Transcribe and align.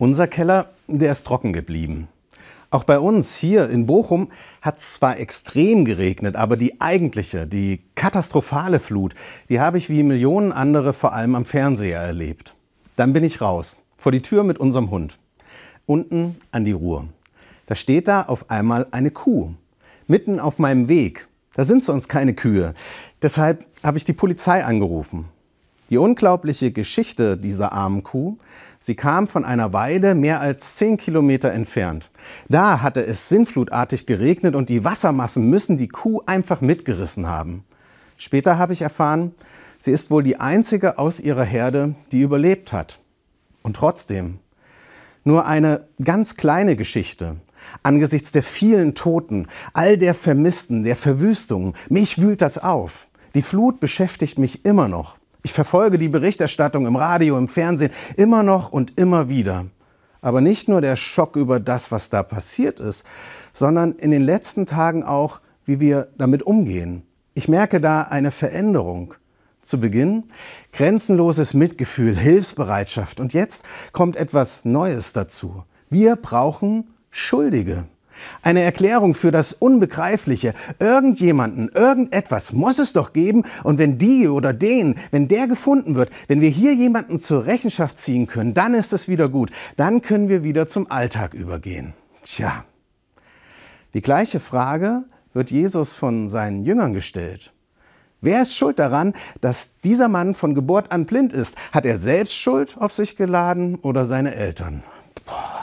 Unser 0.00 0.28
Keller, 0.28 0.70
der 0.86 1.12
ist 1.12 1.26
trocken 1.26 1.52
geblieben. 1.52 2.08
Auch 2.70 2.84
bei 2.84 2.98
uns 2.98 3.36
hier 3.36 3.68
in 3.68 3.84
Bochum 3.84 4.30
hat 4.62 4.78
es 4.78 4.94
zwar 4.94 5.20
extrem 5.20 5.84
geregnet, 5.84 6.36
aber 6.36 6.56
die 6.56 6.80
eigentliche, 6.80 7.46
die 7.46 7.82
katastrophale 7.96 8.80
Flut, 8.80 9.12
die 9.50 9.60
habe 9.60 9.76
ich 9.76 9.90
wie 9.90 10.02
Millionen 10.02 10.52
andere 10.52 10.94
vor 10.94 11.12
allem 11.12 11.34
am 11.34 11.44
Fernseher 11.44 12.00
erlebt. 12.00 12.54
Dann 12.96 13.12
bin 13.12 13.24
ich 13.24 13.42
raus, 13.42 13.80
vor 13.98 14.10
die 14.10 14.22
Tür 14.22 14.42
mit 14.42 14.58
unserem 14.58 14.90
Hund. 14.90 15.18
Unten 15.84 16.36
an 16.50 16.64
die 16.64 16.72
Ruhr. 16.72 17.06
Da 17.66 17.74
steht 17.74 18.08
da 18.08 18.22
auf 18.22 18.48
einmal 18.48 18.86
eine 18.92 19.10
Kuh. 19.10 19.52
Mitten 20.06 20.40
auf 20.40 20.58
meinem 20.58 20.88
Weg. 20.88 21.28
Da 21.52 21.64
sind 21.64 21.84
sonst 21.84 22.08
keine 22.08 22.32
Kühe. 22.32 22.72
Deshalb 23.20 23.66
habe 23.82 23.98
ich 23.98 24.06
die 24.06 24.14
Polizei 24.14 24.64
angerufen. 24.64 25.28
Die 25.90 25.98
unglaubliche 25.98 26.70
Geschichte 26.70 27.36
dieser 27.36 27.72
armen 27.72 28.04
Kuh, 28.04 28.38
sie 28.78 28.94
kam 28.94 29.26
von 29.26 29.44
einer 29.44 29.72
Weide 29.72 30.14
mehr 30.14 30.40
als 30.40 30.76
zehn 30.76 30.96
Kilometer 30.96 31.50
entfernt. 31.50 32.12
Da 32.48 32.80
hatte 32.80 33.04
es 33.04 33.28
sinnflutartig 33.28 34.06
geregnet 34.06 34.54
und 34.54 34.68
die 34.68 34.84
Wassermassen 34.84 35.50
müssen 35.50 35.76
die 35.76 35.88
Kuh 35.88 36.22
einfach 36.26 36.60
mitgerissen 36.60 37.26
haben. 37.26 37.64
Später 38.16 38.56
habe 38.56 38.72
ich 38.72 38.82
erfahren, 38.82 39.34
sie 39.80 39.90
ist 39.90 40.12
wohl 40.12 40.22
die 40.22 40.36
einzige 40.36 40.96
aus 40.96 41.18
ihrer 41.18 41.44
Herde, 41.44 41.96
die 42.12 42.20
überlebt 42.20 42.72
hat. 42.72 43.00
Und 43.62 43.74
trotzdem, 43.74 44.38
nur 45.24 45.44
eine 45.46 45.88
ganz 46.02 46.36
kleine 46.36 46.76
Geschichte. 46.76 47.36
Angesichts 47.82 48.30
der 48.30 48.42
vielen 48.44 48.94
Toten, 48.94 49.48
all 49.72 49.98
der 49.98 50.14
Vermissten, 50.14 50.84
der 50.84 50.96
Verwüstungen, 50.96 51.74
mich 51.88 52.20
wühlt 52.20 52.42
das 52.42 52.58
auf. 52.58 53.08
Die 53.34 53.42
Flut 53.42 53.80
beschäftigt 53.80 54.38
mich 54.38 54.64
immer 54.64 54.88
noch. 54.88 55.19
Ich 55.42 55.52
verfolge 55.52 55.98
die 55.98 56.08
Berichterstattung 56.08 56.86
im 56.86 56.96
Radio, 56.96 57.38
im 57.38 57.48
Fernsehen 57.48 57.92
immer 58.16 58.42
noch 58.42 58.72
und 58.72 58.98
immer 58.98 59.28
wieder. 59.28 59.66
Aber 60.20 60.40
nicht 60.40 60.68
nur 60.68 60.80
der 60.80 60.96
Schock 60.96 61.36
über 61.36 61.60
das, 61.60 61.90
was 61.90 62.10
da 62.10 62.22
passiert 62.22 62.78
ist, 62.78 63.06
sondern 63.52 63.92
in 63.92 64.10
den 64.10 64.22
letzten 64.22 64.66
Tagen 64.66 65.02
auch, 65.02 65.40
wie 65.64 65.80
wir 65.80 66.08
damit 66.18 66.42
umgehen. 66.42 67.04
Ich 67.34 67.48
merke 67.48 67.80
da 67.80 68.02
eine 68.02 68.30
Veränderung. 68.30 69.14
Zu 69.62 69.78
Beginn 69.78 70.24
grenzenloses 70.72 71.52
Mitgefühl, 71.52 72.16
Hilfsbereitschaft 72.16 73.20
und 73.20 73.34
jetzt 73.34 73.64
kommt 73.92 74.16
etwas 74.16 74.64
Neues 74.64 75.12
dazu. 75.12 75.64
Wir 75.90 76.16
brauchen 76.16 76.94
Schuldige. 77.10 77.84
Eine 78.42 78.62
Erklärung 78.62 79.14
für 79.14 79.30
das 79.30 79.52
Unbegreifliche. 79.52 80.54
Irgendjemanden, 80.78 81.70
irgendetwas 81.74 82.52
muss 82.52 82.78
es 82.78 82.92
doch 82.92 83.12
geben. 83.12 83.44
Und 83.64 83.78
wenn 83.78 83.98
die 83.98 84.28
oder 84.28 84.52
den, 84.52 84.96
wenn 85.10 85.28
der 85.28 85.46
gefunden 85.46 85.94
wird, 85.94 86.10
wenn 86.28 86.40
wir 86.40 86.50
hier 86.50 86.74
jemanden 86.74 87.18
zur 87.18 87.46
Rechenschaft 87.46 87.98
ziehen 87.98 88.26
können, 88.26 88.54
dann 88.54 88.74
ist 88.74 88.92
es 88.92 89.08
wieder 89.08 89.28
gut. 89.28 89.50
Dann 89.76 90.02
können 90.02 90.28
wir 90.28 90.42
wieder 90.42 90.66
zum 90.66 90.90
Alltag 90.90 91.34
übergehen. 91.34 91.94
Tja. 92.22 92.64
Die 93.94 94.02
gleiche 94.02 94.40
Frage 94.40 95.04
wird 95.32 95.50
Jesus 95.50 95.94
von 95.94 96.28
seinen 96.28 96.64
Jüngern 96.64 96.92
gestellt. 96.92 97.52
Wer 98.20 98.42
ist 98.42 98.54
schuld 98.54 98.78
daran, 98.78 99.14
dass 99.40 99.78
dieser 99.82 100.08
Mann 100.08 100.34
von 100.34 100.54
Geburt 100.54 100.92
an 100.92 101.06
blind 101.06 101.32
ist? 101.32 101.56
Hat 101.72 101.86
er 101.86 101.96
selbst 101.96 102.36
Schuld 102.36 102.76
auf 102.78 102.92
sich 102.92 103.16
geladen 103.16 103.76
oder 103.76 104.04
seine 104.04 104.34
Eltern? 104.34 104.82
Boah. 105.24 105.59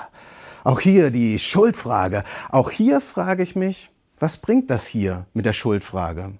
Auch 0.67 0.81
hier 0.81 1.11
die 1.11 1.39
Schuldfrage. 1.39 2.25
Auch 2.49 2.71
hier 2.71 2.99
frage 2.99 3.41
ich 3.41 3.55
mich, 3.55 3.89
was 4.19 4.35
bringt 4.35 4.69
das 4.69 4.85
hier 4.85 5.25
mit 5.33 5.45
der 5.45 5.53
Schuldfrage? 5.53 6.33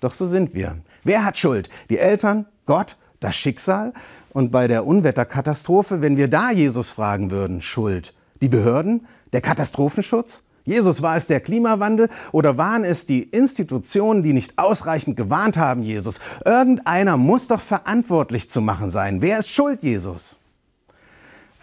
Doch 0.00 0.12
so 0.12 0.26
sind 0.26 0.52
wir. 0.52 0.76
Wer 1.04 1.24
hat 1.24 1.38
Schuld? 1.38 1.70
Die 1.88 1.96
Eltern? 1.96 2.44
Gott? 2.66 2.98
Das 3.18 3.34
Schicksal? 3.34 3.94
Und 4.28 4.52
bei 4.52 4.68
der 4.68 4.86
Unwetterkatastrophe, 4.86 6.02
wenn 6.02 6.18
wir 6.18 6.28
da 6.28 6.50
Jesus 6.50 6.90
fragen 6.90 7.30
würden, 7.30 7.62
Schuld? 7.62 8.12
Die 8.42 8.50
Behörden? 8.50 9.06
Der 9.32 9.40
Katastrophenschutz? 9.40 10.42
Jesus, 10.66 11.00
war 11.00 11.16
es 11.16 11.26
der 11.26 11.40
Klimawandel 11.40 12.10
oder 12.32 12.58
waren 12.58 12.84
es 12.84 13.06
die 13.06 13.22
Institutionen, 13.22 14.22
die 14.22 14.34
nicht 14.34 14.58
ausreichend 14.58 15.16
gewarnt 15.16 15.56
haben, 15.56 15.82
Jesus? 15.82 16.20
Irgendeiner 16.44 17.16
muss 17.16 17.48
doch 17.48 17.62
verantwortlich 17.62 18.50
zu 18.50 18.60
machen 18.60 18.90
sein. 18.90 19.22
Wer 19.22 19.38
ist 19.38 19.48
schuld, 19.48 19.82
Jesus? 19.82 20.36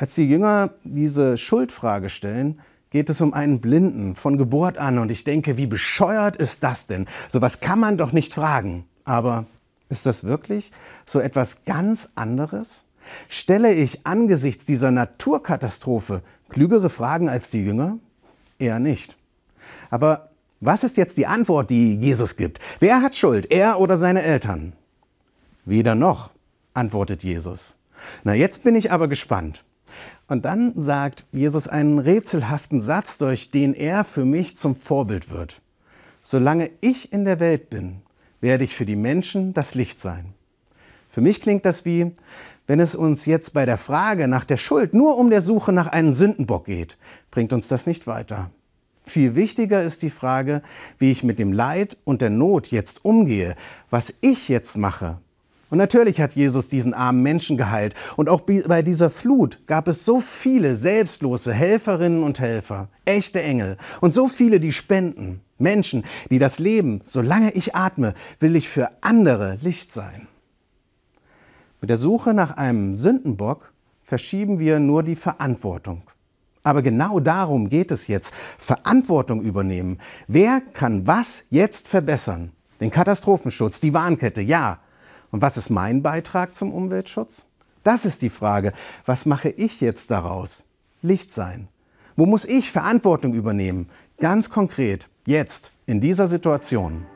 Als 0.03 0.15
die 0.15 0.29
Jünger 0.29 0.71
diese 0.83 1.37
Schuldfrage 1.37 2.09
stellen, 2.09 2.59
geht 2.89 3.09
es 3.09 3.21
um 3.21 3.33
einen 3.33 3.61
Blinden 3.61 4.17
von 4.17 4.37
Geburt 4.37 4.77
an. 4.77 4.99
Und 4.99 5.09
ich 5.09 5.23
denke, 5.23 5.55
wie 5.55 5.65
bescheuert 5.65 6.35
ist 6.35 6.61
das 6.61 6.87
denn? 6.87 7.07
Sowas 7.29 7.61
kann 7.61 7.79
man 7.79 7.95
doch 7.97 8.11
nicht 8.11 8.33
fragen. 8.33 8.83
Aber 9.05 9.45
ist 9.87 10.05
das 10.05 10.25
wirklich 10.25 10.73
so 11.05 11.21
etwas 11.21 11.63
ganz 11.63 12.09
anderes? 12.15 12.83
Stelle 13.29 13.73
ich 13.73 14.05
angesichts 14.05 14.65
dieser 14.65 14.91
Naturkatastrophe 14.91 16.21
klügere 16.49 16.89
Fragen 16.89 17.29
als 17.29 17.49
die 17.49 17.63
Jünger? 17.63 17.97
Eher 18.59 18.79
nicht. 18.79 19.15
Aber 19.89 20.31
was 20.59 20.83
ist 20.83 20.97
jetzt 20.97 21.17
die 21.17 21.27
Antwort, 21.27 21.69
die 21.69 21.95
Jesus 21.95 22.35
gibt? 22.35 22.59
Wer 22.81 23.01
hat 23.01 23.15
Schuld, 23.15 23.49
er 23.49 23.79
oder 23.79 23.95
seine 23.95 24.23
Eltern? 24.23 24.73
Weder 25.63 25.95
noch, 25.95 26.31
antwortet 26.73 27.23
Jesus. 27.23 27.77
Na, 28.25 28.33
jetzt 28.33 28.65
bin 28.65 28.75
ich 28.75 28.91
aber 28.91 29.07
gespannt. 29.07 29.63
Und 30.27 30.45
dann 30.45 30.73
sagt 30.81 31.25
Jesus 31.31 31.67
einen 31.67 31.99
rätselhaften 31.99 32.81
Satz, 32.81 33.17
durch 33.17 33.51
den 33.51 33.73
er 33.73 34.03
für 34.03 34.25
mich 34.25 34.57
zum 34.57 34.75
Vorbild 34.75 35.29
wird. 35.29 35.61
Solange 36.21 36.71
ich 36.81 37.11
in 37.11 37.25
der 37.25 37.39
Welt 37.39 37.69
bin, 37.69 38.01
werde 38.41 38.63
ich 38.63 38.75
für 38.75 38.85
die 38.85 38.95
Menschen 38.95 39.53
das 39.53 39.75
Licht 39.75 40.01
sein. 40.01 40.33
Für 41.07 41.21
mich 41.21 41.41
klingt 41.41 41.65
das 41.65 41.85
wie, 41.85 42.11
wenn 42.65 42.79
es 42.79 42.95
uns 42.95 43.25
jetzt 43.25 43.53
bei 43.53 43.65
der 43.65 43.77
Frage 43.77 44.27
nach 44.27 44.45
der 44.45 44.57
Schuld 44.57 44.93
nur 44.93 45.17
um 45.17 45.29
der 45.29 45.41
Suche 45.41 45.71
nach 45.71 45.87
einem 45.87 46.13
Sündenbock 46.13 46.65
geht, 46.65 46.97
bringt 47.29 47.53
uns 47.53 47.67
das 47.67 47.85
nicht 47.85 48.07
weiter. 48.07 48.49
Viel 49.05 49.35
wichtiger 49.35 49.83
ist 49.83 50.01
die 50.01 50.09
Frage, 50.09 50.61
wie 50.97 51.11
ich 51.11 51.23
mit 51.23 51.39
dem 51.39 51.51
Leid 51.51 51.97
und 52.05 52.21
der 52.21 52.29
Not 52.29 52.71
jetzt 52.71 53.03
umgehe, 53.03 53.55
was 53.89 54.13
ich 54.21 54.47
jetzt 54.47 54.77
mache, 54.77 55.19
und 55.73 55.79
natürlich 55.79 56.21
hat 56.21 56.35
Jesus 56.35 56.69
diesen 56.69 56.93
armen 56.93 57.23
Menschen 57.23 57.57
geheilt. 57.57 57.95
Und 58.15 58.29
auch 58.29 58.41
bei 58.41 58.83
dieser 58.83 59.09
Flut 59.09 59.65
gab 59.65 59.87
es 59.87 60.05
so 60.05 60.19
viele 60.19 60.75
selbstlose 60.75 61.51
Helferinnen 61.51 62.21
und 62.21 62.39
Helfer, 62.39 62.89
echte 63.05 63.41
Engel 63.41 63.77
und 63.99 64.13
so 64.13 64.27
viele, 64.27 64.59
die 64.59 64.71
spenden. 64.71 65.41
Menschen, 65.57 66.03
die 66.29 66.37
das 66.37 66.59
Leben, 66.59 67.01
solange 67.01 67.53
ich 67.53 67.73
atme, 67.73 68.13
will 68.39 68.55
ich 68.55 68.69
für 68.69 68.91
andere 69.01 69.57
Licht 69.63 69.91
sein. 69.91 70.27
Mit 71.81 71.89
der 71.89 71.97
Suche 71.97 72.35
nach 72.35 72.55
einem 72.55 72.93
Sündenbock 72.93 73.73
verschieben 74.03 74.59
wir 74.59 74.79
nur 74.79 75.01
die 75.01 75.15
Verantwortung. 75.15 76.03
Aber 76.61 76.83
genau 76.83 77.19
darum 77.19 77.67
geht 77.67 77.89
es 77.89 78.07
jetzt. 78.07 78.31
Verantwortung 78.59 79.41
übernehmen. 79.41 79.97
Wer 80.27 80.61
kann 80.61 81.07
was 81.07 81.45
jetzt 81.49 81.87
verbessern? 81.87 82.51
Den 82.79 82.91
Katastrophenschutz, 82.91 83.79
die 83.79 83.95
Warnkette, 83.95 84.41
ja. 84.41 84.77
Und 85.33 85.41
was 85.41 85.57
ist 85.57 85.71
mein 85.71 86.03
Beitrag 86.03 86.55
zum 86.55 86.71
Umweltschutz? 86.71 87.47
Das 87.83 88.05
ist 88.05 88.21
die 88.21 88.29
Frage. 88.29 88.71
Was 89.07 89.25
mache 89.25 89.49
ich 89.49 89.81
jetzt 89.81 90.11
daraus? 90.11 90.63
Licht 91.01 91.33
sein. 91.33 91.69
Wo 92.15 92.27
muss 92.27 92.45
ich 92.45 92.71
Verantwortung 92.71 93.33
übernehmen? 93.33 93.89
Ganz 94.19 94.51
konkret, 94.51 95.09
jetzt, 95.25 95.71
in 95.87 95.99
dieser 95.99 96.27
Situation. 96.27 97.07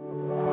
you 0.00 0.47